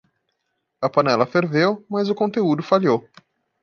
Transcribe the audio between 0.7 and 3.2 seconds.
A panela ferveu, mas o conteúdo falhou.